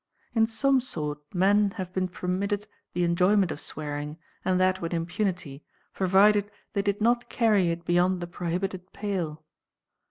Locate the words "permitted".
2.07-2.67